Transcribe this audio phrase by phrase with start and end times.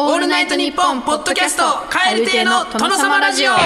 [0.00, 3.50] オールナイトニッポンポッドキャスト蛙亭の殿様ラジオ。
[3.50, 3.56] ど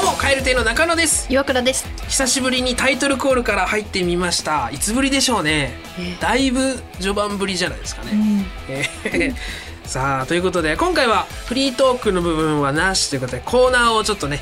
[0.00, 1.32] うも蛙亭の中野です。
[1.32, 1.86] 岩倉です。
[2.08, 4.70] 久しぶりにタイトルコールから入ってみました。
[4.72, 5.78] いつぶりでしょうね。
[6.18, 9.34] だいぶ序盤ぶりじゃないですかね、えー
[9.92, 14.40] さあということで今回はフリートークの部分はなしということでコーナーをちょっとね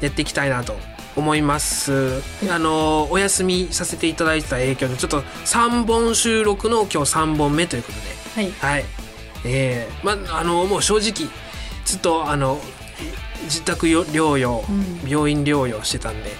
[0.00, 0.76] やっていきたいなと
[1.14, 2.22] 思います。
[2.50, 7.98] あのお休みさせていただいた影響でちょっと3本収録の今日3本目ということ
[8.40, 8.48] で。
[8.48, 8.52] はい。
[8.52, 8.84] はい。
[9.44, 11.30] えー、まああのもう正直
[11.84, 12.58] ずっとあの
[13.42, 15.06] 自宅よ療養、うん。
[15.06, 16.30] 病院療養してたんで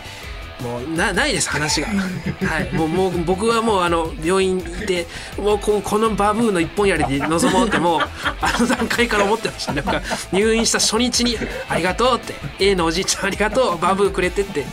[0.61, 8.01] もうなないです話が、はい、もうもう僕はもうあの病院行ってもうここのバブーの一本やりで臨もうってもう
[8.41, 11.37] あの段階から思ってましたなんか入院した初日に
[11.69, 14.65] 「ありがとう」って「A のおじいちゃんありがとうバブーくれて」って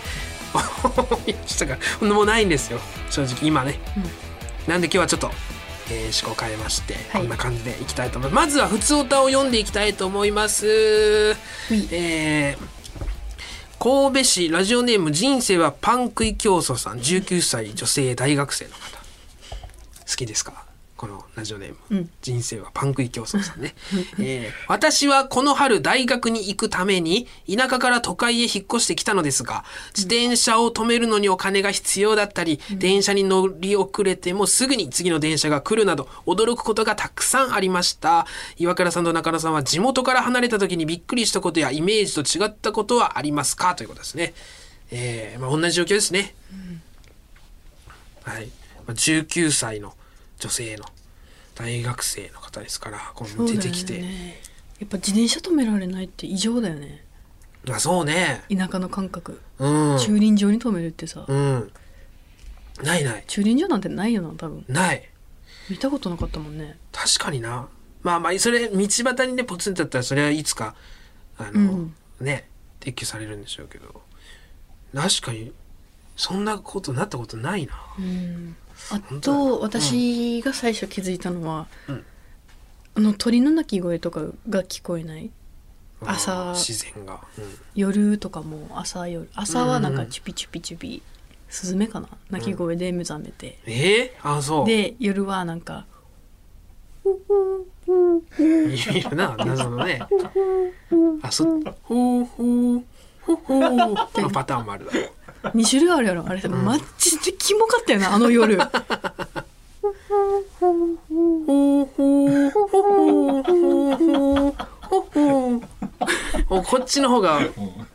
[0.83, 2.79] 思いましたがもうないんですよ。
[3.09, 3.79] 正直今ね。
[4.67, 5.31] なんで今日はちょっと、
[5.91, 7.21] えー、思考変えまして、はい。
[7.21, 8.45] こんな感じでいきたいと思います。
[8.47, 11.35] まずは普通歌を読んでいきたいと思います、
[11.91, 12.75] えー
[13.85, 16.97] 神戸市ラジオネーム人生はパン食い競争さん。
[16.97, 18.97] 19歳女性大学生の方。
[18.97, 20.64] 好きですか？
[20.97, 22.09] このラジオネーム、うん。
[22.21, 23.75] 人生はパン食い競争さんね、
[24.17, 29.65] えー私はこの春大学に行くために田舎から都会へ引っ越してきたのですが
[29.95, 38.25] 自転車を止めるのにお金が必要だったり、電車に乗り遅れてもすぐに次の電車が来るなど驚くことがたくさんありました。
[38.57, 43.75] 岩倉さんと中野さんは地元から離れた時にびっくりしたことやイメージと違ったことはありますか？
[43.75, 44.33] ということですね、
[44.91, 46.35] えーまあ、同じ状況ですね、
[48.23, 48.47] はい、
[48.87, 49.93] まあ、19歳の
[50.39, 50.85] 女性の
[51.55, 54.41] 大学生の方ですからこう出てきて、ね
[54.79, 57.05] やっぱ自転車止められないって異常だよね。
[57.69, 58.43] あそうね。
[58.53, 59.97] 田舎の感覚、うん。
[59.99, 61.71] 駐輪場に止めるってさ、うん。
[62.83, 63.23] ないない。
[63.25, 64.65] 駐輪場なんてないよな多分。
[64.67, 65.09] ない。
[65.69, 66.77] 見たことなかったもんね。
[66.91, 67.69] 確かにな。
[68.03, 70.75] まあまあそれ道端にねポツンとだったらそれはいつか
[71.37, 71.95] あの、うん。
[72.19, 72.49] ね
[72.81, 74.01] 撤去されるんでしょうけど。
[74.93, 75.53] 確かに
[76.17, 77.73] そんなことなったことないな。
[77.97, 78.55] うん
[78.91, 82.05] あと私が最初気づいたのは、うん。
[82.95, 85.29] あの鳥の鳴き声とかが聞こえない。
[86.01, 86.53] 朝。
[86.55, 87.43] 自然が、うん。
[87.75, 89.29] 夜とかも朝夜。
[89.35, 91.01] 朝はなんかチュピチュピチュピ、
[91.49, 92.07] スズメかな？
[92.29, 94.65] 鳴き声で目覚めて、えー、あそう。
[94.65, 95.85] で夜はなんか
[97.05, 100.01] いるな謎のね。
[101.21, 101.45] あそ
[101.83, 102.83] ほうほう
[103.21, 103.95] ほうほうの
[104.31, 105.09] パターンもあるだろう
[105.53, 106.25] 2種類あるやろ。
[106.27, 108.57] あれ、マジでキモかったよなあの夜。
[116.47, 117.39] こっちの方が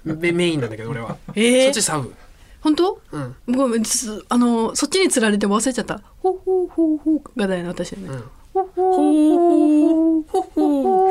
[0.04, 2.14] メメインなんだけど俺は、えーそっちサブ
[2.62, 11.10] 本当うんごめんつあのそっちにつられて忘れちゃったほうほうほうほうがだよね私はね、うんほうほうほう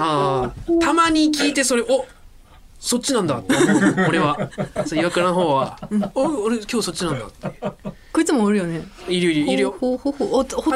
[0.00, 2.04] あたまに聞いてそれお
[2.80, 3.38] そっちなんだ。
[3.38, 4.50] って思う俺は。
[4.86, 5.78] そう岩倉の方は
[6.14, 7.60] 「お俺今日そっちなんだ」って
[8.12, 8.84] こいつもおるよね。
[9.08, 9.52] いるいる。
[9.52, 10.12] いるよほうほう。
[10.12, 10.72] ほおほ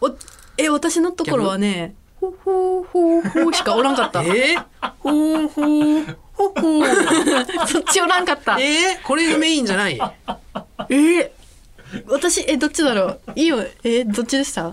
[0.00, 0.16] お
[0.58, 4.22] え私のところはねほうほうほうほうしかおらんかった。
[4.22, 6.86] えー、ほうほうほうほう。
[7.68, 8.58] そっちおらんかった。
[8.58, 9.96] ええー、これがメインじゃない？
[9.96, 11.30] ー、
[12.08, 13.20] 私えどっちだろう？
[13.36, 13.60] いいよ。
[13.84, 14.72] えー、どっちでした？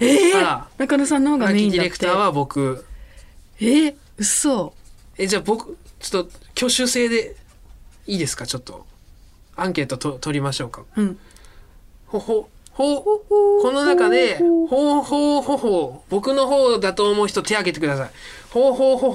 [0.00, 0.32] え
[0.78, 1.76] 中野さんの方がメインだって。
[1.78, 2.84] ディレクターは僕。
[3.60, 4.74] えー、嘘
[5.18, 7.36] えじゃあ僕ちょっと挙手制で
[8.06, 8.46] いいですか？
[8.46, 8.86] ちょっと。
[9.56, 10.82] アンケートと取りましょうか。
[10.96, 11.18] うん。
[12.06, 18.10] ほほほこの中でほうほうほほう僕の方だと思う人手挙げてください。
[18.50, 19.10] ほうほうほ。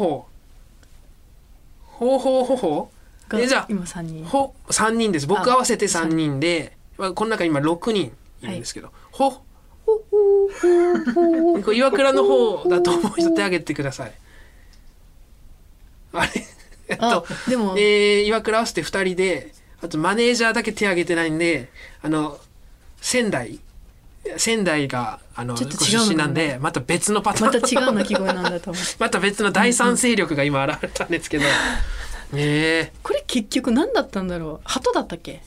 [1.85, 2.57] ほうほうほうほ。
[2.57, 2.91] ほ
[3.38, 4.25] えじゃあ今3人。
[4.25, 5.28] ほ3人です。
[5.28, 9.41] 僕合わせて3人でまあこの中今6人いるんですけど、ほほ。
[11.63, 14.13] これ岩倉の方だと思う人手挙げてください
[16.13, 16.31] あれ？
[16.89, 21.69] えっあとでも、えー、岩倉合わせて2人であとマネージャーだけ手挙げてないんで
[22.01, 22.39] あの
[23.01, 23.59] 仙台。
[24.38, 25.83] 仙台があのちょっとな？
[25.83, 27.53] 出身なんでまた別のパターン。
[27.53, 28.83] また違う鳴き声なんだと思う。
[29.00, 31.45] また別の第三勢力が今現れたんですけど。
[32.36, 32.91] え。
[33.01, 34.68] これ結局何だったんだろう？
[34.68, 35.41] 鳩だったっけ？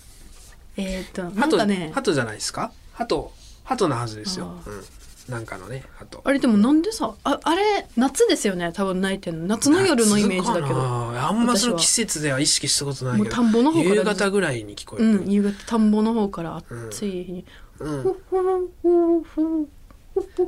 [0.76, 1.92] えー、っとー、なんかね。
[1.94, 2.72] 鳩じゃないですか？
[2.94, 3.30] 鳩
[3.62, 4.46] 鳩なはずですよ。
[4.66, 4.84] あ、うん、
[5.28, 9.46] なんかのね鳩あれでもなんでさああれ夏ですよね多分泣いてるの。
[9.46, 13.94] 夏の夜のイメージだけ夏どあんまその季節では意識したことないけど田んぼの方から。
[13.94, 17.44] 夕方ぐらいに聞こえうる、ん夕方田んぼの方から暑い日に、
[17.78, 18.00] うん。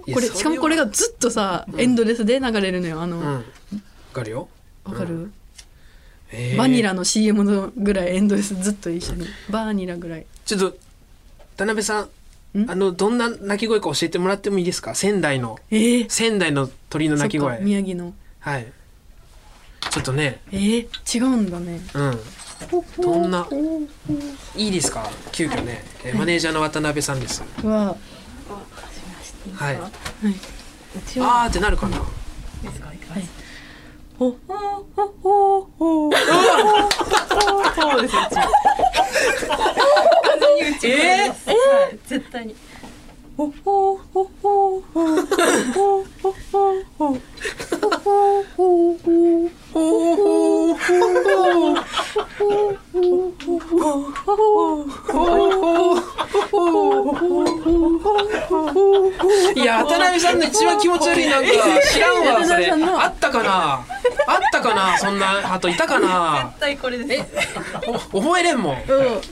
[0.06, 3.24] いやこれしかもこれがずっとさ、エンドレスで流れるのよあの、うん。
[3.24, 3.42] わ
[4.12, 4.48] かるよ。
[4.84, 5.32] わかる、
[6.30, 6.56] えー。
[6.56, 9.26] バニラの CM のぐらいエンドレスずっと一緒に。
[9.50, 10.26] バニラぐらい。
[10.44, 10.76] ちょっと
[11.56, 12.08] 田辺さんん
[12.68, 14.94] あのどんな鳴き声か教えてもらってもいいですか？
[14.94, 17.58] 仙台のえー、仙台の鳥の鳴き声。
[17.60, 18.14] 宮城の。
[18.40, 18.66] はい。
[19.90, 20.40] ちょっとね。
[20.50, 21.80] えー、違うんだね。
[21.94, 22.18] うん。
[23.02, 23.46] どんな
[24.56, 25.08] いいですか？
[25.32, 27.42] 急遽ね、えーマネージャーの渡辺さんです。
[27.62, 27.96] は
[29.54, 29.78] はい。
[29.78, 29.90] はい。
[31.20, 31.98] あーってなるかな。
[34.18, 34.56] ほほ
[34.96, 38.14] ほほほほほです
[40.58, 41.34] ようちえは
[41.92, 42.54] い絶対に。
[43.36, 46.32] ほほほほほほほほ
[46.96, 47.16] ほほ
[48.56, 49.56] ほほ
[59.54, 61.50] いや渡辺さんの一番気持ち悪いなんか
[61.92, 63.84] 知らんわそれあったかな
[64.26, 64.98] あったかな？
[64.98, 66.46] そんな鳩いたかな？
[66.50, 67.26] 絶対これです。
[68.12, 68.82] お覚えれんもんうん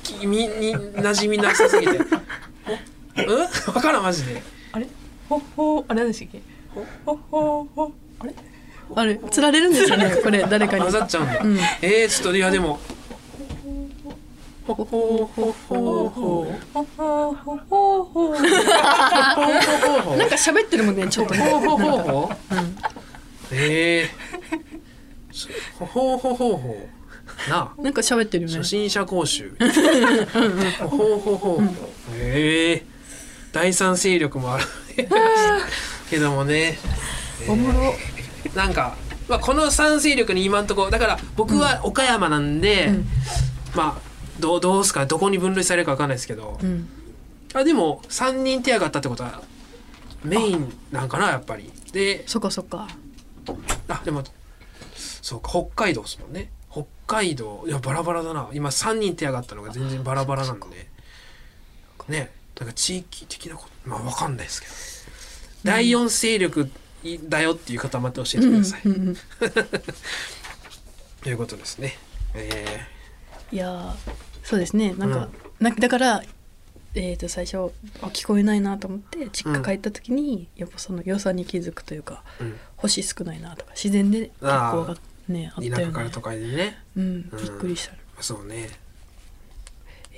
[0.03, 4.43] 君に馴染みなさすぎておうん分からんマジで
[4.73, 4.87] あれ
[5.29, 6.43] ほほあれ何でしたっけ
[7.05, 8.35] ほほほあれ
[8.97, 12.79] あれ釣られるんですよねこれ誰かに混ざっちゃうんだ、うんえー、ちょっといやでも
[14.67, 16.47] ほほほほほほ
[20.17, 22.31] なんか喋ってるもんねちょっとねほほほほ
[23.53, 24.34] えー、
[25.79, 26.89] ほほほほほ
[27.49, 27.83] なあ。
[27.83, 28.57] なんか喋ってるよね。
[28.59, 29.57] 初心者講習。
[30.81, 31.63] ほほほほ
[32.15, 32.87] ええ。
[33.53, 34.65] 第三勢力もある。
[36.11, 36.79] けどもね。
[37.49, 37.95] おもろ。
[38.55, 38.97] なんか、
[39.29, 43.07] まあ、この三勢力に今んとこだから僕は岡山なんで、うん。
[43.75, 44.01] まあ
[44.39, 45.07] どうどうすか？
[45.07, 46.89] どこに分類されるか分かんないですけど、うん。
[47.55, 49.43] あでも3人手上がったってことは
[50.25, 51.73] メインなんかなやっぱり。
[51.93, 52.89] でそっかそっか。
[53.89, 54.23] あでも
[55.25, 56.51] そうか北海道ですもんね。
[56.71, 58.51] 北海道いやバラバラだな。
[58.53, 60.67] 今3人手上がったのが全然バラバラなんで。
[62.09, 62.31] ね。
[62.61, 64.67] なんか地域的なことまあ分かんないですけ
[65.67, 66.71] ど、第4勢力
[67.31, 69.17] だよっていう方また教えてください、うんうんうん
[71.25, 71.97] ということですね。
[72.35, 72.87] え
[73.51, 73.95] いやー
[74.43, 74.93] そうですね。
[74.93, 76.23] なんか、なんかだから
[76.95, 77.73] えー、と最初
[78.03, 82.59] あ聞こえないなと思って実家帰った時に、やっぱその良さに気づくというかーうん。
[82.77, 84.99] 星少ないなとか自然で結構あーが
[85.29, 85.77] ねあったよね。
[85.79, 86.79] 田舎から都会でね。
[86.97, 88.71] うんびっくりした、そうね。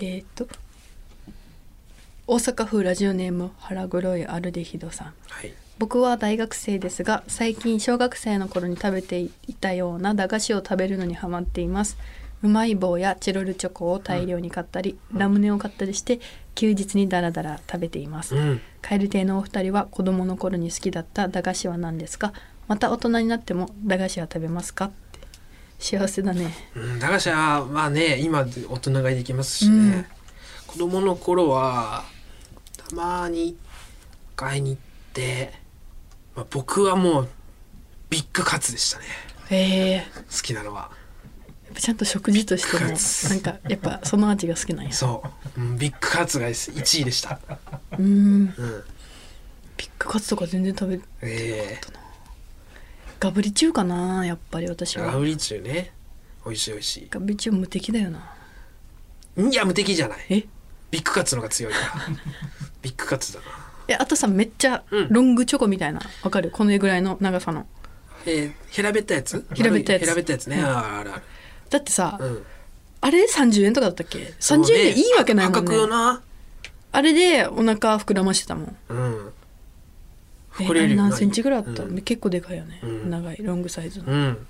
[0.00, 0.46] えっ、と
[2.26, 5.14] 大阪府ラジオネーム腹黒いアルデヒドさん。
[5.28, 5.52] はい。
[5.78, 9.30] 僕は大学生ですが最近小学生の頃に食べてい
[9.60, 11.98] たような駄菓子を食べるのにハマっています。
[12.42, 16.20] うまい棒やチロルチョコを大量に買ったり、ラムネを買ったりして
[16.54, 18.60] 休日にダラダラ食べています、うん。
[18.82, 22.32] 蛙亭のお二人は子供の頃に好きだった駄菓子は何ですか？
[22.68, 24.86] また大人になっても駄菓子は食べますか？
[24.86, 25.20] って。
[25.78, 26.54] 幸せだね。
[26.74, 30.06] うん、駄菓子はまあね今で大人買いできますしね、うん。
[30.66, 32.04] 子供の頃は
[32.76, 33.56] たまに
[34.34, 34.80] 買いに行っ
[35.12, 35.52] て、
[36.34, 37.28] まあ、僕はもう
[38.10, 39.04] ビッグカツでしたね。
[39.50, 40.06] へえ。
[40.30, 40.90] 好きなのは。
[41.74, 42.90] ちゃんと食事としても
[43.30, 44.92] なんかやっぱその味が好きなんや。
[44.92, 45.22] そ
[45.58, 47.38] う、うん、ビッグカツが1位でした、
[47.98, 48.06] うん。
[48.06, 48.54] うん、
[49.76, 51.78] ビッグカツとか全然食べえ
[53.18, 55.06] ガブリチューかなやっぱり私は。
[55.08, 55.92] えガブリチューね。
[56.44, 58.32] 美味しい美味しガブリチュー無敵だよな。
[59.38, 60.18] いいや無敵じゃない。
[60.30, 60.46] え？
[60.90, 61.86] ビッグカツの方が強いから。
[62.82, 63.46] ビッグカツだな。
[63.88, 65.08] えあとさめっちゃうん。
[65.10, 66.00] ロングチョコみたいな？
[66.22, 66.50] わかる？
[66.50, 67.66] このぐらいの長さの。
[68.26, 69.44] えー、平べったやつ？
[69.54, 70.02] 平べったやつ。
[70.02, 70.64] 平べったやつね、うん。
[70.64, 71.22] ああるある。
[71.70, 72.42] だってさ、うん。
[73.00, 75.86] あれ30円とかだったっけ？30円でいいわけないもんね。
[75.86, 76.22] な。
[76.92, 78.76] あれでお腹膨らましてたもん。
[78.88, 79.32] うん
[80.60, 82.00] え膨れるよ何センチぐらいあった、うん。
[82.02, 83.10] 結構でかいよね、うん。
[83.10, 84.46] 長いロングサイズの、うん。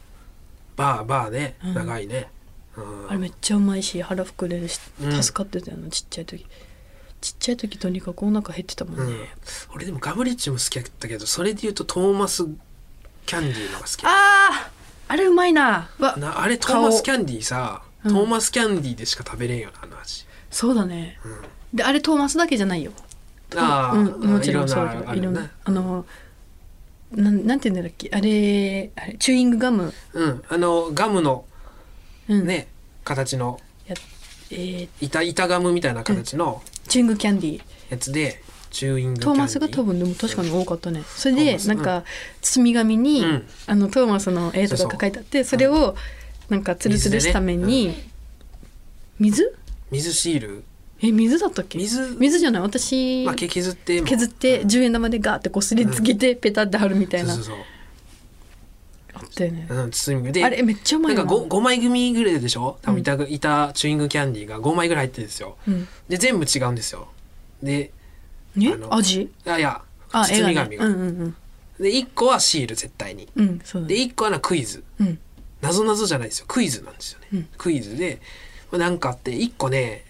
[0.77, 1.57] バーバーね。
[1.65, 1.75] うん。
[1.75, 2.29] 長いね、
[2.77, 3.11] うん。
[3.11, 5.23] あれめっちゃうまいし腹膨れるしうん。
[5.23, 6.47] 助かってたよな、ちっちゃい時。
[7.21, 9.27] ちっちゃい時とにかくお腹減ってたもんね、うん、
[9.75, 12.45] 俺でもガブリッチも好きだったけどそれで言うとトーマス
[13.25, 14.05] キャンディーのが好き。
[14.05, 14.77] あー
[15.09, 15.89] あれうまいな。
[15.99, 18.15] わなあれトーマスキャンディーさうん。
[18.15, 21.19] トーマスキャンディーでしか食べれんよなあの味、そうだね。
[21.25, 21.29] う
[21.75, 22.93] ん、であれトーマスだけじゃないよ
[23.55, 25.51] ああ、うん、もちろんそういろんな。
[25.65, 26.05] あの
[27.13, 28.11] なんなんて言うんだっけ？
[28.13, 29.93] あれあれチューイングガム？
[30.13, 31.45] うんあのガムの
[32.29, 32.47] うん。
[32.47, 32.67] ね、
[33.05, 33.61] 形の。
[33.87, 33.95] や
[34.51, 34.89] えー。
[35.01, 36.61] 板板ガムみたいな形の。
[36.89, 37.63] チューイングキャンディー。
[37.91, 41.05] やつでチューイングトーマスが多分でも確かに多かったね。
[41.07, 42.03] それでなんか
[42.43, 43.47] 包み紙に、うん。
[43.69, 45.95] あのトーマスの絵とかが書いてあってそれを
[46.49, 47.95] なんかツルツルしたために
[49.21, 49.57] 水？
[49.93, 50.65] 水シール？
[51.03, 51.79] え水だったっけ？
[51.79, 52.17] 水。
[52.19, 52.63] 水じゃない？
[52.63, 57.35] 私、まあけ削っても削って10円玉でガーってこすりつけてペタって貼るみたいな。
[57.35, 57.65] そうそうそう。
[59.15, 59.67] あったよね。
[59.69, 60.45] うん、包み組で。
[60.45, 61.21] あれめっちゃうまな。
[61.21, 62.79] いんかよな 5, 5枚組ぐらいでしょ？
[62.83, 65.57] 多分いた,、いたチューイングキャンディーが5枚ぐらい入ってるんですよ。
[65.69, 65.89] うん。
[66.09, 67.09] で全部違うんですよ。
[67.63, 67.91] で
[68.55, 69.31] ねあの味？
[69.45, 70.95] あいやあ包み紙が、絵がね。
[70.95, 71.37] うんうん
[71.79, 73.29] で1個はシール絶対に。
[73.37, 73.71] うんでね。
[73.75, 74.83] 1個はなクイズ。
[74.99, 75.19] うん。
[75.61, 76.47] なぞなぞじゃないですよ。
[76.49, 77.49] クイズなんですよね、うん。
[77.59, 78.23] クイズで
[78.71, 80.06] まあなんかあって1個ね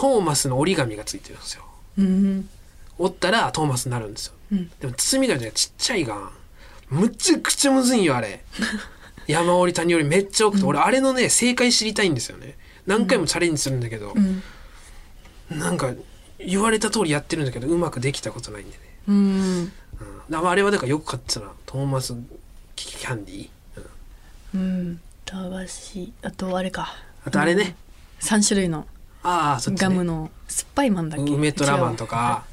[0.00, 1.64] トーマスの折り紙がついてるんですよ。
[1.98, 2.48] うん。
[2.96, 4.32] 折ったらトーマスになるんですよ。
[4.50, 4.70] うん。
[4.80, 6.30] でも包み紙がちっちゃいがん
[6.88, 8.42] むちゃくちゃむずいんよあれ。
[9.28, 12.56] 山折り谷折りめっちゃ多くて、俺あれのね正解知りたいんですよね。
[12.86, 14.42] 何回もチャレンジするんだけどう、ん。
[15.50, 15.92] なんか
[16.38, 19.16] 言われた通りやってるんだけどうまくできたことないんでね、うん。
[19.16, 19.18] う
[19.58, 19.72] ん、
[20.30, 21.52] だからあれはだからよく買ってたな。
[21.66, 22.14] トーマス
[22.74, 23.48] キャンディー、
[24.54, 24.60] うん。
[24.60, 25.00] うん。
[25.26, 26.94] 駄菓子あとあれか。
[27.26, 27.76] あとあれね、
[28.22, 28.86] 3種類の
[29.22, 31.32] ああそっち、ね、ガムの酸っぱいマンだっけ？
[31.32, 32.44] 梅とラマンとか。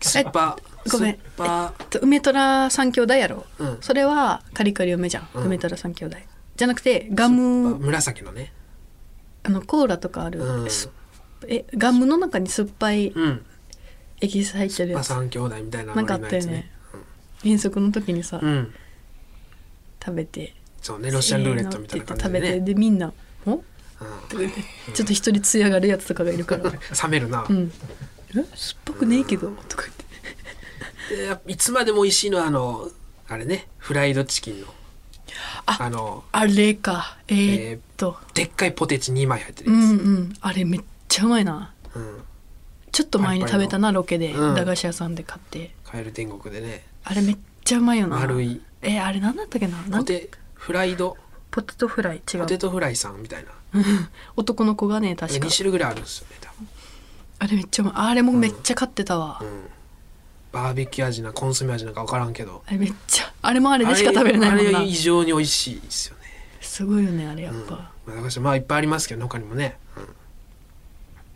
[0.00, 0.56] 酸っぱ
[0.90, 1.18] ごめん。
[1.18, 1.74] 酸っぱ。
[1.94, 3.78] 違う梅とら三兄弟やろ、うん。
[3.80, 5.44] それはカリカリ梅じゃん、うん。
[5.46, 6.16] 梅とら三兄弟。
[6.56, 8.52] じゃなくてガムぱ紫のね。
[9.42, 10.70] あのコーラとかある、うん。
[10.70, 10.88] す
[11.48, 13.44] えガムの中に酸っぱいうん。
[14.20, 16.70] エキス入ってるまあやつ三兄弟みたいななんかあノったよね。
[17.42, 18.40] 遠足の時にさ、
[20.02, 20.54] 食べて。
[20.80, 22.60] そうねロシアンルーレットみたいな感じでせーのって言って食べて。
[22.60, 23.23] ね、でみんな「おうんとか言って
[24.94, 27.72] ちょっと一人艶があるやつとかがいるから「冷めるな、うん、
[28.30, 28.34] え？
[28.34, 28.46] 酸っ
[28.84, 31.16] ぱくねえけど」とか言って。
[31.16, 32.90] でやっぱいつまでも美味しいのはあの
[33.28, 33.68] あれね。
[33.78, 34.66] フライドチキンの。
[35.66, 37.18] ああのあれか。
[37.28, 40.34] えー、っと、でっかいポテチ2枚入ってるうんうん。
[40.40, 41.72] あれめっちゃうまいな。
[41.94, 42.22] うん。
[42.92, 44.54] ちょっと前に食べたなロケでうん。
[44.54, 45.74] 駄菓子屋さんで買って。
[45.84, 46.84] カエル天国でね。
[47.04, 48.18] あれめっちゃうまいよな。
[48.18, 48.60] 丸い。
[48.82, 49.80] えあれなんだったっけな？
[49.88, 50.00] なん？
[50.00, 51.16] ポテフライド。
[51.50, 52.40] ポテトフライ違う。
[52.40, 53.50] ポテトフライさんみたいな
[54.36, 55.46] 男の子がね確か。
[55.46, 56.50] 2種類ぐらいあるんですよね多
[57.44, 57.94] あれめっちゃうまい。
[57.96, 59.68] あれもめっちゃ買ってたわ、分、うん、
[60.52, 62.62] バーベキュー味なコンソメ味なんか分からんけど。
[62.66, 64.62] あれめっちゃあれもあれでしか食べれないもんな。
[64.62, 66.22] あれあれ異常に美味しいですよね。
[66.60, 67.66] すごいよねあれやっうん。
[67.66, 67.74] ぱ、
[68.06, 69.76] まあ、まあいっぱいありますけど他にもね。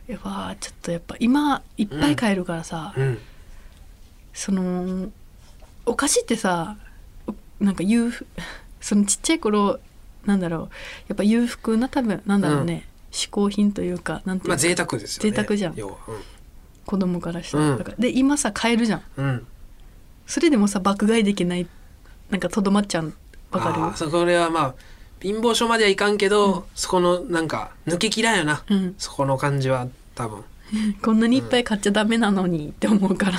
[0.06, 3.18] やっぱちょっとやっぱ今いっぱい買えるからさ、うん、うん。
[4.32, 5.10] その
[5.84, 6.76] お菓子ってさ
[7.26, 8.26] おなんか裕福
[8.80, 9.78] そのちっちゃい頃
[10.24, 10.60] なんだろう。
[11.08, 14.48] やっぱ裕福な多分なんだろうね、嗜好品というかなんていうか。
[14.48, 15.30] まあ贅沢ですよね。
[15.30, 15.74] 贅沢じゃん。
[15.76, 15.96] 要は。
[16.86, 17.78] 子供からしたら、うん。
[17.78, 19.02] だからで今さ買えるじゃん。
[19.16, 19.46] うん、うん、
[20.26, 21.66] それでもさ爆買いできない
[22.30, 23.12] なんかとどまっちゃう
[23.50, 23.96] わかる？
[23.96, 24.74] そこれはまあ
[25.20, 30.44] 貧乏症まではいかんけど、そこのなんか抜けきらんよな、うん、そこの感じは多分。
[31.02, 33.38] こんなにいっぱい買っちゃダメなのにって思うから。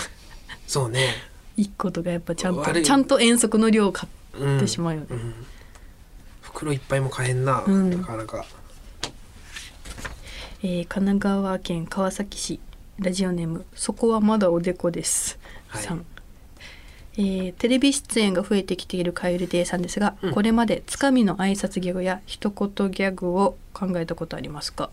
[0.67, 1.13] そうね。
[1.57, 4.07] 一個とかやっぱちゃんとちゃんと遠足の量を買
[4.39, 5.33] うんってしまうよね、うん
[6.41, 7.89] 袋いっぱいも買えんな、うん。
[7.91, 8.45] なかなか。
[10.61, 12.59] えー神奈川県川崎市
[12.97, 15.83] ラジオネームそこはまだおでこです、はい。
[15.83, 16.05] さん。
[17.13, 20.33] えーテレビ出演が増えてきているカエル亭さんですが、うん。
[20.33, 24.89] これまでつかみの挨拶ギャグや一言ギャグを考えたことありますか？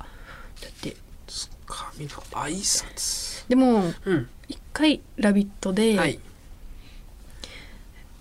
[0.63, 0.97] だって。
[1.27, 3.49] つかみの挨拶？
[3.49, 4.29] でもうん。
[4.49, 6.21] 一回「ラビット!」で、はい。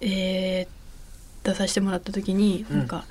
[0.02, 0.68] えー
[1.48, 2.78] 出させてもらった時に、うん。
[2.80, 3.06] なんか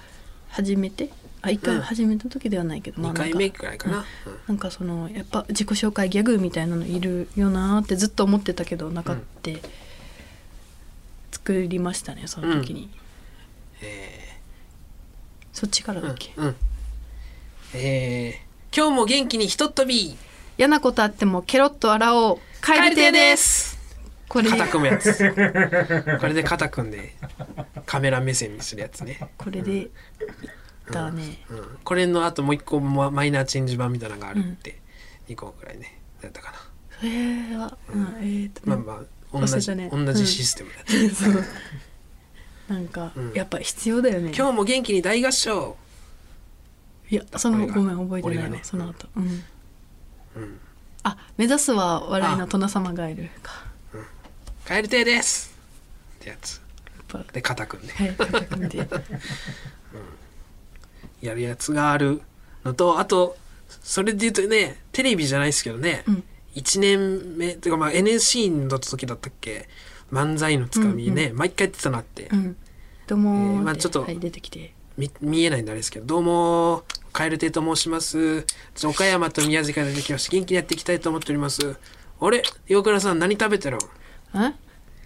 [0.55, 1.11] 初めて？
[1.43, 1.83] あ一回うん。
[1.83, 3.33] 始めた時ではないけど、まあ2なんか。
[3.33, 4.39] 回目くらいかな、うん。
[4.47, 9.61] なんかそのやっぱ自己紹介ギャグみたいなのいるよなーってずっと思ってたけどなかって、
[11.33, 12.89] 作りましたねその時に、
[13.83, 14.39] え
[15.53, 16.57] そっちからーだっけ、うんうん。
[17.75, 18.77] えー。
[18.77, 20.17] 今日も元気にひとっ飛び。
[20.57, 22.39] 嫌なことあってもケロッと洗おう。
[22.61, 23.77] カエル亭です。
[24.29, 25.33] これ肩組むやつ。
[26.21, 27.15] これで肩組んで
[27.87, 29.91] カメラ目線にするやつね、これでいっ
[30.91, 34.81] たね、うん、これの後もう一個ママイナーチェンジ版みたいなのがあるって、
[35.29, 36.01] 2個くらいね。
[36.23, 36.59] やったかな。
[36.99, 40.05] それは、うん、えーと、まあまあ同じ、忘れたね。
[40.07, 41.45] 同じシステムだね、 そう。
[42.69, 43.33] なんか、うん。
[43.35, 44.33] やっぱ必要だよね。
[44.35, 45.77] 今日も元気に大合唱。
[47.11, 48.61] いやその俺がごめん覚えてないわ、俺がね。
[48.65, 49.09] その後。
[49.17, 49.45] うん。
[50.37, 50.61] うん。
[51.03, 53.67] あ目指すは笑いの殿様がいるか。
[54.65, 55.55] カエル亭です。
[56.21, 56.64] ってやつ
[57.19, 57.93] ぱで肩組んで。
[57.93, 58.89] はい肩組んで。
[61.21, 62.21] やるやつがある
[62.65, 63.37] のとあと
[63.83, 66.25] それで言うとねテレビじゃないですけどね、うん。
[66.55, 69.69] 1年目っていうかまあ NSC の時だったっけ
[70.13, 72.57] 漫才のつかみね、毎回やってたなって、うん。
[73.07, 74.75] どうもーえーまあちょっとはい、出てきて。
[74.97, 78.45] み見えないんであれですけどどうもカエル亭と申します。
[78.85, 81.77] 岡山と宮崎から出てきました元気にやっていきたいと思っております。
[82.21, 83.79] あれ岩倉さん何食べてる
[84.35, 84.53] え？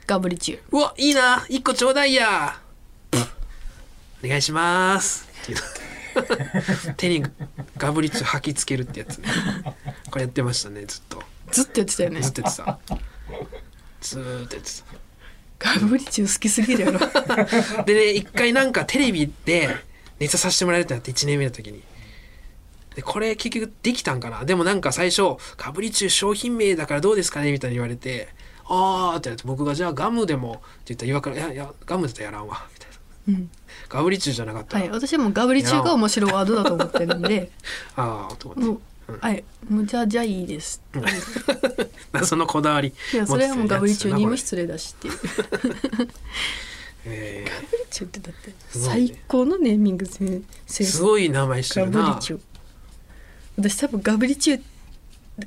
[0.08, 1.44] ガブリチュうわいいな。
[1.50, 2.58] 一個ちょうだいや。
[4.24, 5.28] お願いします。
[5.42, 7.22] っていう手に
[7.76, 9.18] ガブリッチ吐きつけるってやつ。
[9.18, 9.28] ね
[10.10, 11.22] これやってましたねずっと。
[11.52, 12.22] ずっとやってたよね。
[12.22, 12.78] ずっとやってた。
[14.00, 14.70] ずーっとやって
[15.58, 15.74] た。
[15.74, 17.84] ガブリチュー好きすぎるやろ。
[17.84, 19.76] でね一回なんかテレビで
[20.20, 21.82] ネタさせてもらえるってなって1年目の時に。
[22.96, 24.46] でこれ結局できたんかな。
[24.46, 28.28] でもなんか最初「ガブリチュー商品名だからどうですかね?」みたいに言われて
[28.68, 32.98] 「あー」って言って僕が「じゃあガムでも」って言ったら岩倉「いやいやガムだったらやらんわ」みたいな。
[33.28, 33.50] うん
[33.88, 37.50] 「ガブリチューじゃなかったら、はい私もガブリチューが面白いワードだと思ってるんで。
[37.96, 38.82] ああ」と思もって。
[38.82, 40.82] うはいもうじゃあじゃあいいです
[42.24, 45.14] そのこだわりいやそれはもうガブリチューにも失礼だしっていう。
[47.08, 49.06] ガブリチューってだってすごいね。
[49.08, 52.10] 最高のネーミングセンースすごい名前してガるな。
[52.10, 52.40] ブリチュー。
[53.56, 54.62] 私多分ガブリチュー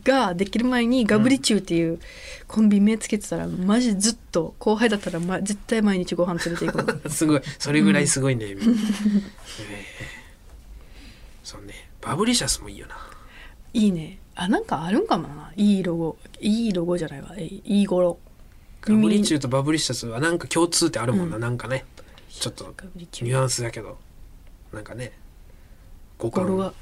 [0.04, 2.00] ができる前にガブリチューっていう
[2.48, 7.42] コンビ名つけてたらマジずっと後輩だったら、ま、絶対毎日ご飯連れて行くの すごい。
[7.60, 8.76] それぐらいすごいネーミング、え。
[8.76, 8.82] ー
[11.44, 11.90] そうね。
[12.02, 12.96] バブリシャスもいいよな。
[13.74, 14.20] いいね。
[14.36, 15.52] あなんかあるんかもな。
[15.56, 16.18] いいロゴ。
[16.40, 17.34] いいロゴじゃないわ。
[17.38, 18.18] えいい語呂。
[18.82, 21.86] ガブリチューとバブリシャスはなんか共通ってあるもんな、なんかね。
[22.30, 24.00] ちょっとニュアンスだけど。
[24.74, 25.12] なんかね。
[26.18, 26.74] 語呂が。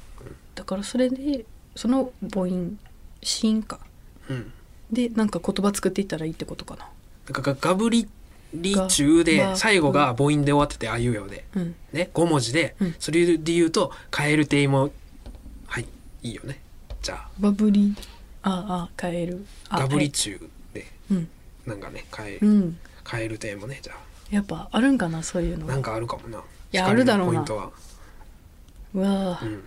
[0.54, 2.78] だからそれでその母音
[3.22, 3.80] 子音か
[4.28, 4.52] うん。
[4.90, 6.88] でなんか言葉作っていったらいいってことかな。
[7.32, 8.08] なんかガブリ
[8.52, 11.44] リチューでガ最後が母音で終わっててあいうえおで。
[11.54, 11.74] うん。
[11.92, 12.94] ね5文字で、うん。
[12.98, 14.90] それで言うとカエル亭も
[15.66, 15.86] はい
[16.22, 16.60] いいよね。
[17.02, 17.28] じゃあ。
[17.38, 17.94] バブリ
[18.42, 19.44] ああカエル。
[19.68, 20.86] あガブリはいチューで。
[21.10, 21.28] うん。
[21.66, 22.78] なんかねカエル、うん。
[23.04, 23.94] カエル亭もねじゃ
[24.30, 25.66] やっぱあるんかなそういうの。
[25.66, 26.38] あなんかあるかもな。
[26.38, 26.42] い
[26.76, 27.32] やあるだろうな。
[27.32, 27.70] ポイントは、
[28.94, 29.64] うわあ、うん、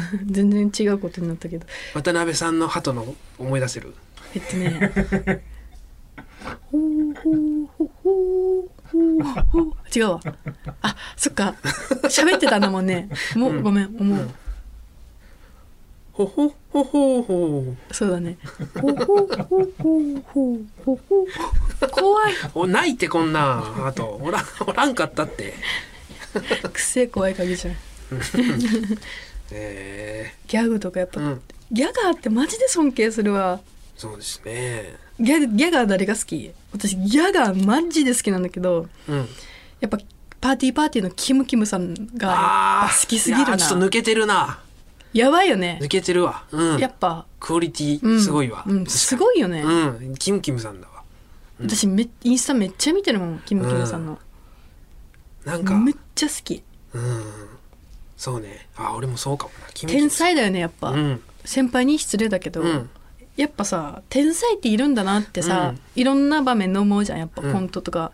[0.26, 1.66] 全然違うことになったけど。
[1.94, 3.94] 渡辺さんの鳩の思い出せる？
[4.34, 5.42] えっとね。
[6.72, 10.20] ほうほうほうほうほうほう違うわ。
[10.82, 11.54] あそっか。
[12.04, 13.08] 喋ってたんだもんね。
[13.36, 13.62] もう、うん。
[13.62, 14.34] ごめん思う、うん。
[16.12, 17.74] ほほほほほ。
[17.92, 18.38] そうだね。
[18.80, 21.22] ほうほうほうほうほうほうほ。
[21.22, 22.34] う怖い。
[22.54, 23.86] お泣いてこんな。
[23.86, 25.54] あとおらんおらんかったって。
[26.72, 27.76] くせえ怖い鍵じゃん
[29.52, 31.42] えギャグとかやっぱ、ー、うん。
[31.70, 33.60] ギャガーってマジで尊敬するわ。
[33.96, 34.96] そうですね。
[35.20, 36.52] ギャギャガー誰が好き？
[36.72, 39.28] 私ギャガーマジで好きなんだけどうん。
[39.80, 39.98] やっぱ
[40.40, 44.60] パーティーパーティーのキムキムさんが好きすぎるいやーちょっとな抜けてるな。
[45.12, 45.78] やばいよね。
[45.82, 46.44] 抜けてるわ。
[46.50, 46.78] うん。
[46.78, 48.16] やっぱ、クオリテうん。
[48.16, 50.14] ィすごいわ、うん、すごいよね、うん。
[50.16, 51.02] キムキムさんだわ。
[51.60, 54.18] 私めインスタめっちゃ見てるもんキムキムさんの、
[55.44, 55.78] なんか。
[55.78, 56.62] めっちゃ好き。
[56.94, 57.22] うん
[58.22, 58.68] そうね。
[58.76, 59.66] あ俺もそうかもな。
[59.72, 61.20] 天才だよねやっぱ、うん。
[61.44, 62.88] 先輩に失礼だけど、うん。
[63.36, 65.80] やっぱさ天才っているんだなってさ、うん。
[66.00, 67.52] いろんな場面で思うじゃんやっぱうん。
[67.52, 68.12] コントとか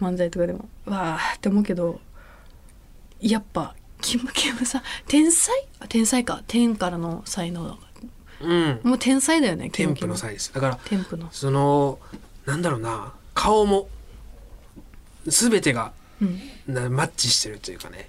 [0.00, 1.98] 漫才とかでも、わーって思うけど
[3.20, 5.52] やっぱキムキムさん天才？
[5.80, 6.44] あ天才か。
[6.46, 7.66] 天からの才能。
[7.66, 7.76] だ
[8.42, 8.80] うん。
[8.84, 10.14] もう天才だよねキ添ムキム。
[10.14, 10.54] 付の際です。
[10.54, 11.26] だから添付の。
[11.32, 11.98] その
[12.46, 13.88] なんだろうな顔も
[15.26, 15.90] 全てが
[16.22, 16.38] うん。
[16.72, 18.08] なマッチしてるというかね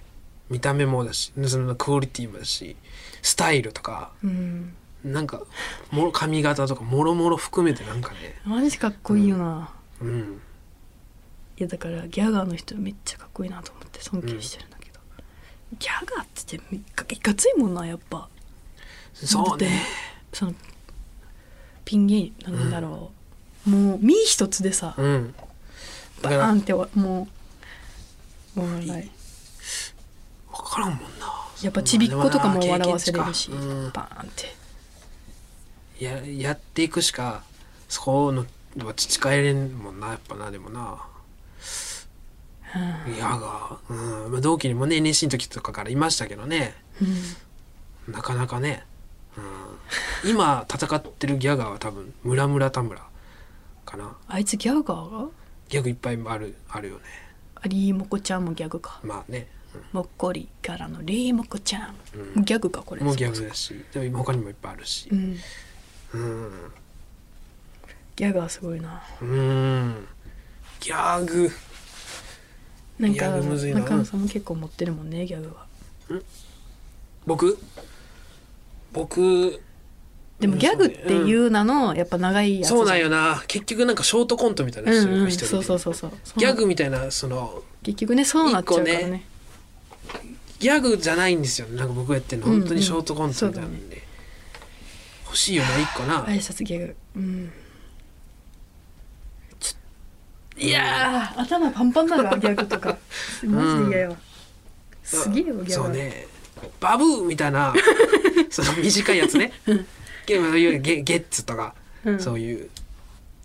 [0.52, 2.76] 見た目もだしそのクオリティもだし
[3.24, 4.76] スタイルとかうん。
[5.04, 5.42] なんか
[5.90, 8.40] もろ髪型とかもろもろ含めてなんかね。
[8.46, 10.40] マジかっこいいよな、うん。
[11.58, 15.00] いやだからギャガーの人めっちゃかっこいいなと思って尊敬してるんだけど、
[15.80, 18.30] ギャガーって言っていかついもんなやっぱ。
[19.16, 19.82] そうね。
[20.34, 20.54] その
[21.84, 23.12] ピン芸なんだろ
[23.66, 25.34] う、もう身一つでさ、うん。
[26.22, 27.28] だバーンってわも
[28.56, 28.88] うもう笑い。
[28.88, 29.10] 分
[30.72, 31.28] からんもんな。
[31.62, 33.92] やっぱちびっことかも笑わせれ経るし、うん。
[33.92, 36.04] バーンって。
[36.04, 37.44] ややっていくしか
[37.90, 38.46] そこの
[38.86, 40.98] は培えれんもんなやっぱなでもな。
[43.06, 43.14] うん。
[43.14, 43.94] いやが、う
[44.30, 44.32] ん。
[44.32, 46.74] まあ、同期にもね NSC の時とかからいましたけどね。
[47.02, 48.14] うん。
[48.14, 48.84] なかなかね、
[49.38, 53.02] うん、今戦ってるギャガーは多分村村田村
[53.86, 54.16] かな。
[54.28, 55.30] あいつギャガーが？
[55.70, 57.04] ギャグいっぱいあるあるよね。
[57.56, 59.00] あリーモコちゃんもギャグか。
[59.04, 59.48] まあね、
[59.94, 61.96] もっこりからのリーモコちゃん、
[62.36, 62.44] うん。
[62.44, 65.10] ギャグかこれうん、もうギャグだしでも今他にもいっぱいあるし。
[65.12, 65.38] うん。
[66.14, 66.52] うん。
[68.16, 69.02] ギャガーすごいな。
[69.22, 70.08] うん。
[70.80, 71.50] ギャグ。
[73.00, 75.66] なんか中野さんも結構持ってるもんねギャグは。
[77.26, 77.58] 僕？
[78.94, 79.62] 僕
[80.40, 83.42] でもギャグっていう名のやっぱ長いやつそうなんよな。
[83.48, 85.24] 結局なんかショートコントみたいなう人んうん。
[85.24, 85.48] が一人で。
[85.48, 86.12] そうそうそうそう。
[86.38, 89.26] ギャグみたいなその結局ねそうなっちゃうからね
[90.62, 91.68] ギャグじゃないんですよ。
[91.70, 92.48] なんか僕やってるの。
[92.48, 92.60] うんうん。
[92.62, 94.04] 本当にショートコントみたいなんで、
[95.26, 96.24] 欲しいよな一個な。
[96.26, 96.96] 挨拶ギャグ。
[97.16, 97.52] うん。
[100.58, 101.42] いやー。
[101.42, 102.96] 頭パンパンなるわギャグとか。
[103.44, 104.18] マジで嫌やわ、
[105.04, 105.72] すげえよギャグ。
[105.72, 106.28] そうね。
[106.80, 107.74] バブーみたいな
[108.52, 109.52] その短いやつね。
[110.28, 111.74] ゲゲゲゲッツとか、
[112.06, 112.20] うん。
[112.20, 112.70] そういう。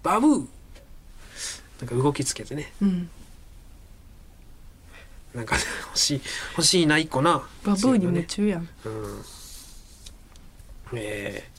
[0.02, 0.46] バブー。
[1.80, 2.72] なんか動きつけてね。
[2.82, 3.10] うん
[5.36, 6.20] なんか 欲しい
[6.52, 7.46] 欲しいな一個な。
[7.64, 8.68] バブーに夢中やん。
[8.84, 9.24] うん。
[10.94, 11.56] えー。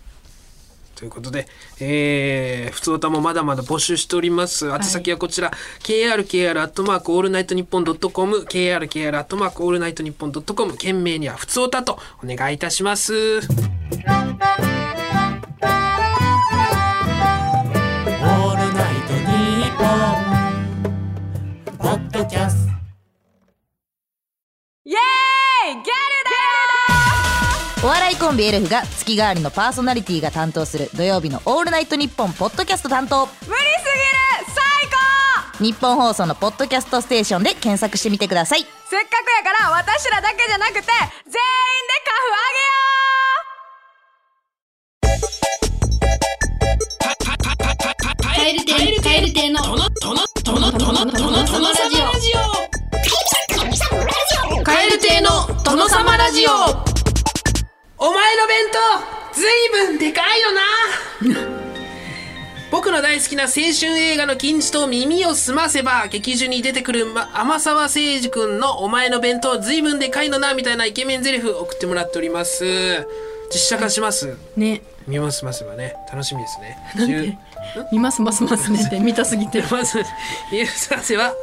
[0.97, 1.47] ということで、
[1.79, 4.67] えー、普通歌もまだまだ募集しております。
[4.67, 5.51] 宛先はこちら、
[5.83, 13.41] krkr アットマークオールナイトニッポンドットコム、krkr アットマークオールナイトニッポンドットコム、件名には普通歌とお願いいたします。
[28.27, 33.25] コンビエルフが月替わりのパーソナリティが担当する土曜日の「オールナイトニッポン」ポッドキャスト担当。
[33.25, 33.63] 無理すぎる
[35.57, 38.65] 最日本放送のポッドキャストステーションで検索してみてください。
[38.65, 40.91] 高せっかくやから私らだけじゃなくて全員で
[42.03, 42.11] カ
[48.11, 52.33] フカエル亭カエル亭のトノトノトノトノトノサマラジ
[54.59, 55.29] オカエル亭の
[55.63, 56.96] トノサマラジオ
[57.99, 58.57] お前の弁
[59.33, 60.61] 当ずいぶんでかいよな。
[62.69, 73.07] 僕の大好きな青春映画の金字と耳を澄ませば劇中に出てくる、ま、天沢誠二君のお前の弁当ずいぶんでかいのなみたいなイケメンゼリフ送ってもらっております。
[73.51, 74.37] 実写化します。
[74.55, 74.83] ね。
[75.07, 75.95] 見ますますばね。
[76.11, 76.77] 楽しみですね。
[76.97, 77.35] 10
[77.93, 79.63] 見ますますますねって見たすぎて。
[79.71, 80.03] まず
[80.51, 80.93] 見ます。
[80.93, 81.33] ませば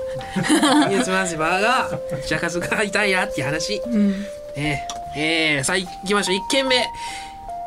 [0.89, 1.11] 見ます。
[1.11, 2.61] ませばが実写化す。
[2.61, 6.37] るから痛いなっていう話うんえー、えー、さあ行きましょう。
[6.39, 6.87] 1軒目。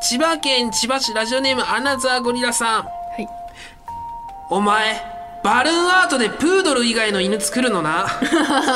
[0.00, 2.84] 千葉県千葉市ラジオネームアナザーゴリラさん。
[2.84, 3.28] はい。
[4.50, 5.00] お前
[5.44, 8.06] バルーンアートでプードル以外の犬作るのな？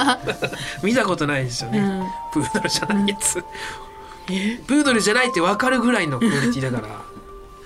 [0.83, 2.07] 見たことないですよね、うん。
[2.33, 3.45] プードルじゃないやつ、
[4.67, 6.95] プードルじゃないって分かるぐらいのクオリティだから。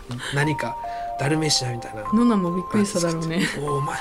[0.34, 0.76] 何か
[1.18, 2.02] ダルメシアみたいな。
[2.12, 3.42] ノナもびっくりしただろうね。
[3.60, 3.96] おお前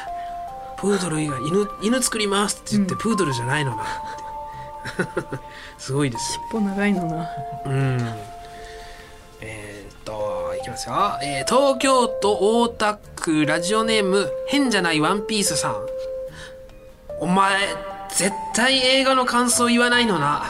[0.77, 3.83] プードル以外犬犬作りますって言って、プードルじゃないのな。
[3.83, 3.85] っ
[4.17, 4.23] て
[5.77, 6.37] すごいです。
[6.37, 7.29] よ尻尾長いのな。
[7.65, 7.97] うん。
[9.41, 15.75] えー、っといきますよ、えー東京都大田区ラジオネーム変じゃないワンピースさん。
[17.19, 17.59] お前
[18.09, 20.43] 絶対映画の感想言わないのな。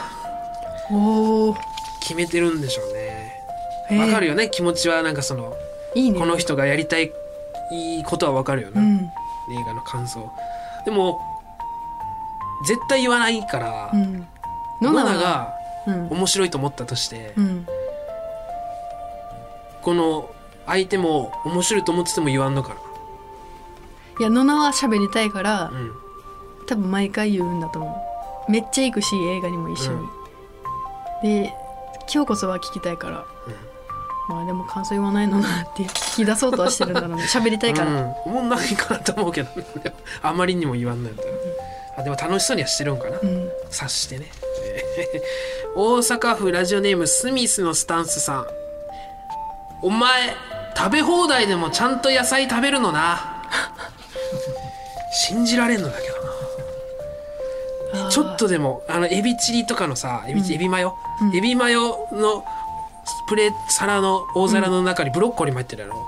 [0.90, 1.56] おお
[2.00, 4.00] 決めてるんでしょうね。
[4.00, 4.48] わかるよね？
[4.50, 5.56] 気持ちはなんかその
[5.94, 6.18] いいね。
[6.18, 7.12] この人がやりたい
[7.72, 8.96] いいことはわかるよな、うん。
[8.98, 10.30] 映画の感想。
[10.84, 11.20] でも
[12.64, 14.26] 絶対言わないから、うん。
[14.80, 15.52] ノノナが
[15.86, 16.08] うん。
[16.08, 17.66] 面白いと思ったとして、うん。
[19.82, 20.30] この
[20.66, 22.76] 相手も面白いと思ってても言わんのか
[24.18, 25.92] いやノナは喋りたいからなうん。
[26.66, 28.04] 多分毎回言うんだと思
[28.48, 28.50] う。
[28.50, 30.08] めっちゃ行くし映画にも一緒に、
[31.22, 31.54] で
[32.12, 33.24] 今日こそは聞きたいから、
[34.28, 37.22] まあでも感想言わないのなって聞き出そうとはしてるんだろうね。
[37.22, 39.50] 喋りたいから、うん、もうないかなと思うけど。
[40.22, 41.28] あまりにも言わんのやったら
[41.96, 43.50] あでも楽しそうにはしてるんかな、うん。
[43.70, 44.26] 察してね。
[44.64, 45.22] え
[45.76, 48.46] ー大阪府ラジオネームスミスのスタンスさん。
[49.82, 50.34] お前
[50.76, 53.42] 食べ放題でもちゃんと野菜食べるのな。
[55.12, 58.10] 信じられんのだけどな。
[58.10, 60.96] ちょっとでもあのエビチリとかのさエビ,、エビマヨ、
[61.34, 62.44] エビマヨの
[63.28, 66.06] プレ皿の大皿の中にブロッコリーも入ってるやろ？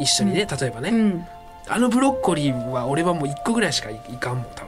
[0.00, 1.26] 一緒にね、例えばね、うん。
[1.68, 4.67] あのブロッコリーは俺はもう1個ぐらいしかいいかんもん多分。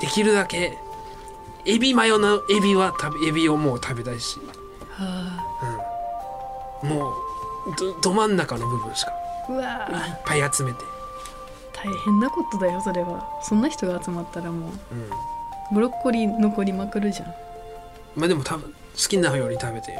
[0.00, 0.76] できるだけ
[1.64, 4.38] エビマヨのエビは食べエビをもう食べたいし。
[4.98, 5.46] ーは
[6.82, 7.14] もう
[7.78, 9.12] どど真ん中の部分しか。
[9.48, 10.78] あうわいっーぱい集めて、
[11.72, 13.24] 大変なことだよそれは。
[13.42, 14.70] そんな人が集まったらもう。
[14.92, 15.10] うん、
[15.74, 17.34] ブロッコリー残りまくるじゃん。
[18.16, 19.92] まあでも多分好きなように食べて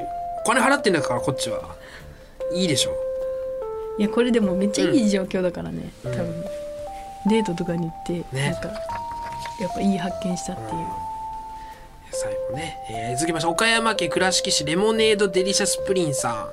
[0.44, 1.76] お金払ってんだからこっちは。
[2.52, 2.92] いいでしょ。
[3.98, 6.12] いやこれでもめっちゃいい状況だからね、うん。
[6.12, 6.44] 多分
[7.26, 8.50] デートとかに行って、ね。
[8.50, 8.68] なんか
[9.60, 10.68] やっぱいい発見したっていう、
[12.10, 16.46] 最後ね、えー続きまして岡山県倉敷市レモネードデリシャスプリンさん。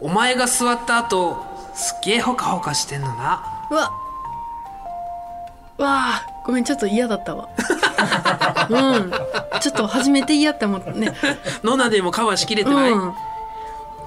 [0.00, 1.42] お前が座った後
[1.74, 3.42] すっげえほかほかしてんのな。
[3.70, 3.90] うわ。
[5.78, 7.48] うわあごめんちょっと嫌だったわ。
[8.68, 9.10] うん。
[9.60, 11.12] ちょっと初めて嫌って思ったね。
[11.64, 13.14] ノナでもカバーしきれてない、うん。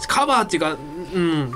[0.08, 0.76] カバーっていうかう
[1.20, 1.52] ん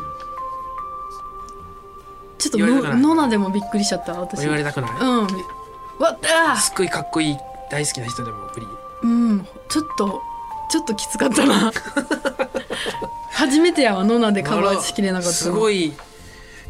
[2.42, 3.02] ちょっと言われたくない。
[3.02, 4.42] ノノナでもびっくりしちゃった私。
[4.42, 5.28] 言われたくない、うん。
[6.00, 7.38] わったすっごいかっこいい
[7.70, 8.68] 大好きな人でも無理
[9.04, 9.48] うん。
[9.70, 10.22] ちょっと
[10.72, 11.72] ちょっときつかったな。
[13.32, 15.34] 初めてやわノナでカバーしきれなかったの。
[15.34, 15.94] すごい。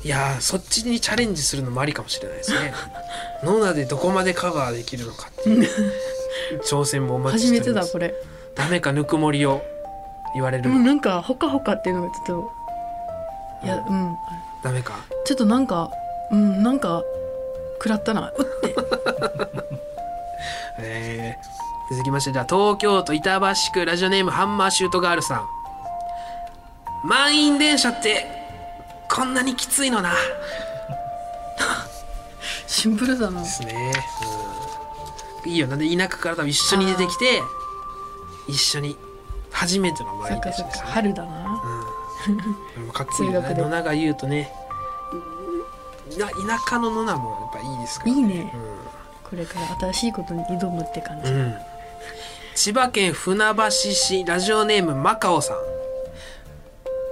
[0.03, 2.73] いやーそっちにチャレンジするのもありかもしれないですね。
[3.43, 5.69] ノナでどこまでカバーできるのかっていう
[6.67, 7.93] 挑戦もお待ち初めしております。
[7.93, 8.15] てだこれ。
[8.55, 9.61] ダメかぬくもりを
[10.33, 12.51] 言われるの、でもなんかほかほかっていうのがちょっと
[13.63, 14.17] いやうん
[14.63, 14.93] ダメか？
[15.25, 15.89] ちょっとなんか
[16.31, 17.03] うんなんか
[17.75, 18.29] 食らったな。
[18.29, 18.75] うって。
[20.79, 21.35] え。
[21.37, 21.51] ー
[21.93, 25.45] 続きましてじゃあ東京都板橋区ラジオネームハンマーシュートガールさん。
[27.03, 28.27] 満員電車って
[29.09, 30.13] こんなにきついのな。
[32.67, 33.41] シンプルだな。
[33.41, 33.91] ですね、
[35.43, 35.75] うん、いいよな。
[35.75, 37.43] んで田舎から多分一緒に出てきて
[38.47, 38.95] 一緒に
[39.51, 40.89] 初めての満員電車ですね。
[40.91, 41.45] 春だな。
[41.45, 41.50] うん
[42.93, 43.53] かっこいいよね。
[43.55, 44.51] 野永言うとね
[46.17, 48.53] な田舎の野永もやっぱいいですからいいね。
[49.23, 51.55] これから新しいことに挑むって感じ、うん、
[52.53, 55.57] 千葉県船橋市ラジオネームマカオさん。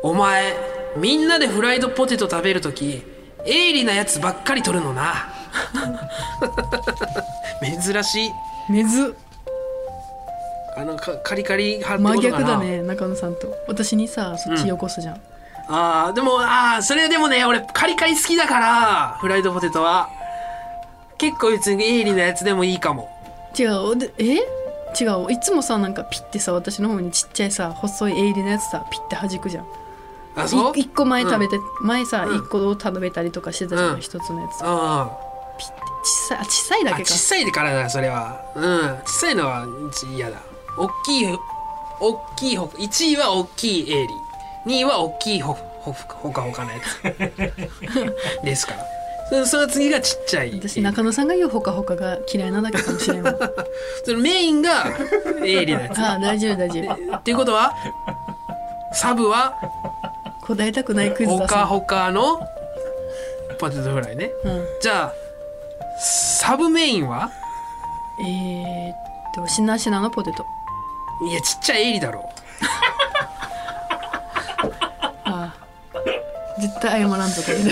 [0.04, 0.56] お前
[0.98, 3.04] みんなでフライドポテト食べるとき
[3.46, 5.30] 鋭利なやつばっかり取るのな。
[7.62, 8.32] 珍しい。
[8.70, 9.16] めず
[10.80, 13.54] あのかカリカリ派真逆だね中野さんと。
[13.68, 15.16] 私にさそっちよこすじゃん、
[15.68, 20.10] ああでもああそれでもね俺カリカリ好きだからフライドポテトは。
[21.18, 23.10] 結構別に鋭利なやつでもいいかも。
[23.60, 24.36] 違うでえ？
[25.00, 25.30] 違う。
[25.30, 29.66] いつもさなんかピッてさ私の方にちっちゃいさ細い鋭利なやつさピッて弾くじゃん。
[30.38, 30.78] あそう？
[30.78, 32.38] い一個前食べて、前さうん。
[32.38, 34.00] 一個を食べたりとかしてたじゃんうん。
[34.00, 34.62] 一、つのやつ。
[34.62, 35.12] あ
[35.58, 37.10] ピッて小さいあ小さいだあけか。
[37.10, 38.42] 小さいからだそれは。
[38.56, 38.64] うん。
[39.06, 39.66] 小さいのは
[40.16, 40.38] 嫌だ
[40.80, 41.38] 大きい
[42.00, 44.14] 大きいほ1位は大きい鋭利
[44.66, 48.44] 2位は大きいほほほかほかのやつ。
[48.44, 48.86] ですから。
[49.30, 53.36] そその次がちっちゃい私中野さんが言うほかほかが嫌いなだけかもしれんわ。
[54.04, 54.86] そのメインが
[55.42, 56.00] 鋭利なやつ。
[56.00, 57.16] ああ大丈夫大丈夫。
[57.18, 57.76] っていうことは
[58.92, 59.56] サブは
[60.42, 62.42] 答えたくないクイズほだかほかの
[63.60, 64.32] ポテトフライね。
[64.44, 64.66] うん。
[64.82, 65.14] じゃあ
[66.00, 67.30] サブメインは？
[68.22, 68.96] えー、っ
[69.36, 70.44] としなしなのポテト
[71.22, 72.30] いやちっちゃい鋭利だろ。
[75.26, 75.54] ああ。
[76.60, 77.72] 絶対謝らんとか言うで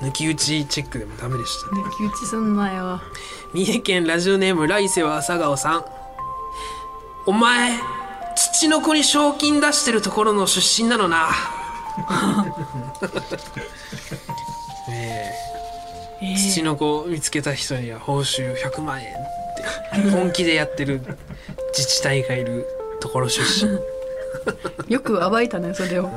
[0.00, 1.82] 抜き打ちチェックでもダメでしたね。
[1.82, 3.00] 抜き打ちすんなよ。
[3.52, 5.84] 三重県ラジオネーム来世は朝顔さん。
[7.26, 7.78] お前
[8.34, 11.28] 土の子に賞金出してるところの出身なのな。
[14.90, 15.30] え
[16.22, 16.36] ええ。
[16.36, 19.12] 土の子を見つけた人には報酬100万円
[20.12, 21.00] 本気でやってる
[21.76, 22.66] 自治体がいる
[23.00, 23.72] ところ出身。
[24.88, 26.10] ー、 よく暴いたねそれを。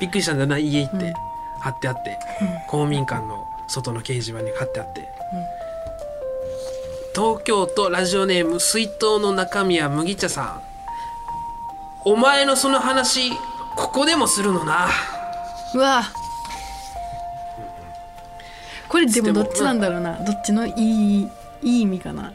[0.00, 1.12] びっくりしたんだな家行って、うん。
[1.60, 2.18] 貼ってあって、
[2.68, 5.08] 公民館の外の掲示板に貼ってあって、
[7.14, 10.62] 東京都ラジオネーム水筒の中身は麦茶さん。
[12.04, 13.32] お前のその話
[13.74, 14.88] ここでもするのな。
[15.74, 16.04] うわ。
[18.88, 20.22] これでもどっちなんだろうな。
[20.24, 22.32] どっちのいいいい意味かな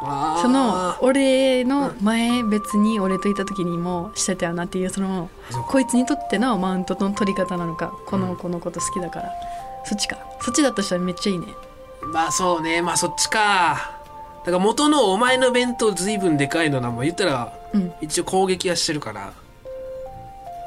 [0.00, 5.28] その俺の前別に俺といた時にもしてたよなっていうその
[5.66, 9.32] こいつにとってのマウントの取り方なのかこの子のこと好きだから、
[9.84, 11.46] そっちかそっちだとしたらめっちゃいいね。
[12.12, 12.80] まあそうね。
[12.80, 13.98] まあそっちか。
[14.44, 17.92] だから元のお前の弁当ずいぶんでかいのなもん言ったらうん。
[18.00, 19.32] 一応攻撃はしてるから。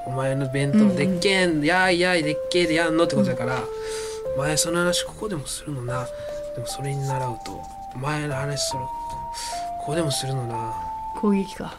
[0.05, 3.63] お前の弁うんうん当でっけん、やいやいでっけえでやんのってことだから、
[4.35, 6.05] お前その話ここでもするのな。
[6.55, 7.61] でもそれに習うと
[7.95, 8.83] お前の話それ
[9.79, 10.73] ここでもするのな。
[11.15, 11.73] 攻撃か。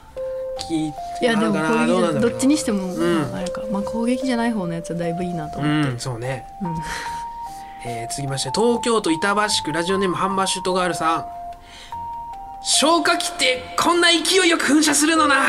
[0.68, 0.92] 聞いい
[1.24, 2.92] やでも攻撃じゃどっちにしても、
[3.32, 3.62] ああれか。
[3.70, 6.76] まあ攻撃じゃない方のやつはだいぶいいなとう思って、んそうね、うん。
[7.90, 11.26] えー続きまして東京都板橋区ラジオネームハンマーシュートガールさん。
[12.64, 15.36] 消火器ってこんな勢いよく噴射するのな。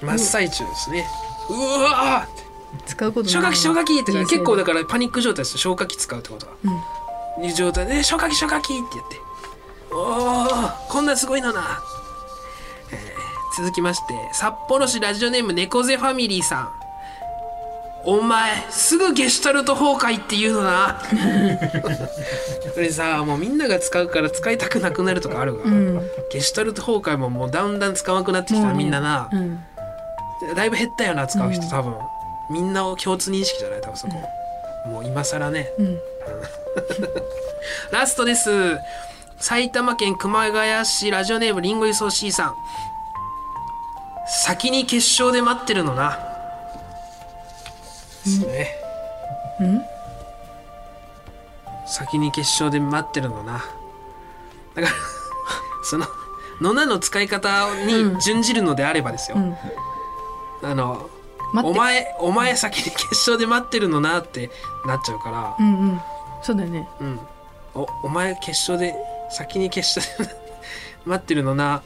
[0.00, 1.06] 真っ最中ですね。
[1.50, 2.26] うわ
[2.86, 5.58] 使うことない消火器消火器って結構だからパニック状態ですよ。
[5.58, 6.56] 消火器使うってことは、い
[7.48, 9.16] う状態で消火器消火器って言って。
[9.92, 10.46] おお
[10.88, 11.80] こんなすごいのな、
[12.92, 13.20] えー
[13.56, 16.68] 続きまして札幌市ラジオネーム猫背ファミリーさん。
[18.04, 21.02] お前すぐゲシュタルト崩壊って言うのな。
[22.72, 26.00] これさもうみんなが使うから使いたくなくなるとかあるが、うん。
[26.32, 29.62] ゲシュタルト崩壊ももうだんだん使わなくなってきたみんなな、うん。
[30.54, 31.68] だいぶ減ったよな使う人、うん。
[31.68, 31.94] 多分。
[32.50, 34.14] みんなを共通認識じゃない多分そこ、
[34.86, 35.72] もう今更ね。
[35.78, 35.98] うん。
[37.92, 38.78] ラストです。
[39.38, 42.54] 埼玉県熊谷市ラジオネームリンゴイソーシーさん。
[44.26, 46.18] 先に決勝で待ってるのな。
[48.24, 48.68] ですね。
[49.60, 49.82] うん。
[51.86, 53.64] 先に決勝で待ってるのな。
[54.74, 54.88] だから
[55.84, 56.06] その
[56.60, 59.56] 野菜の使い方に準じるのであればですよ、うん。
[60.62, 61.08] あの
[61.54, 64.50] お前お前先に決勝で待ってるのなって
[64.86, 65.56] なっちゃうから。
[65.58, 66.00] うんうん。
[66.42, 66.88] そうだよね。
[67.00, 67.20] うん、
[67.74, 68.94] おお前決勝で
[69.30, 70.34] 先に決勝で
[71.04, 71.82] 待ってるのな。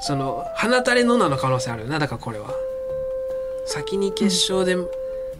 [0.00, 1.98] その放たれのなの可能性あるよな。
[1.98, 2.50] だからこれは。
[3.66, 4.76] 先に決勝で、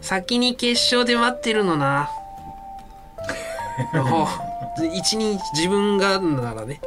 [0.01, 2.09] 先に決勝で待ってるのな。
[3.93, 4.27] お
[4.81, 6.79] 一人自分がならね。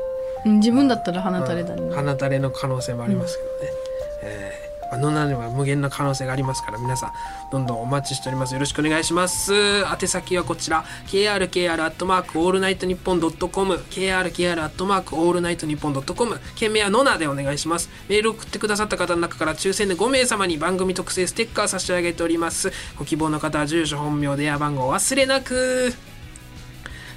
[0.45, 3.79] うん自分だったら放たれだね、放たれの可能性もありますけどね、
[4.23, 4.56] えー。
[4.56, 4.56] ま
[4.91, 7.13] あ野々には無限の可能性がありますから皆さん
[7.51, 8.55] どんどんお待ちしております。
[8.55, 9.53] よろしくお願いします。
[9.55, 17.89] 宛先はこちら krkr アットマークオールナイトニッポンドットコム krkr アットマークオールナイトニッポンドットコム件名はノナでお願いします。
[18.09, 22.73] メール送ってくださった方の中から抽選で5名様に番組特製ステッカー差し上げております。
[22.99, 26.16] ご希望の方は住所本名電話番号を忘れなく。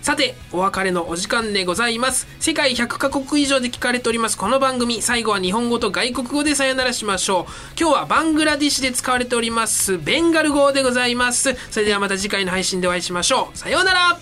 [0.01, 2.27] さてお別れのお時間でございます。
[2.39, 4.37] 世界100カ国以上で聞かれております。
[4.37, 7.43] この番組最後は日本語と外国語でさよならしましょう。
[7.79, 11.53] 今日はバングラディッシュで使われておりますベンガル語でございます。
[11.69, 13.57] それではまた次回の配信でお会いしましょう。
[13.57, 14.19] さようなら。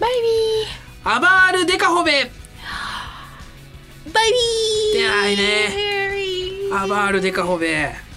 [0.00, 0.10] バイ
[1.04, 2.30] アバールデカホベ。
[4.06, 5.02] ビーバイビー。
[5.02, 5.92] 出ないね。
[6.72, 8.11] アバールデカホベ